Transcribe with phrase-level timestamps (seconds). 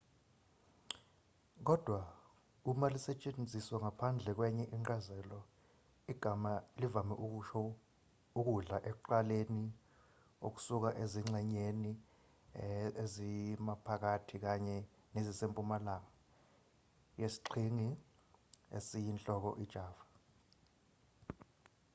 [1.67, 1.99] kodwa
[2.71, 5.39] uma lisetshenziswa ngaphandle kwenye incazelo
[6.11, 7.61] igama livame ukusho
[8.39, 9.65] ukudla ekuqaleni
[10.47, 11.93] okusuka ezingxenyeni
[13.03, 14.77] ezimaphakathi kanye
[15.13, 16.11] nezisempumalanga
[17.21, 17.89] yesiqhingi
[18.77, 20.03] esiyinhloko ijava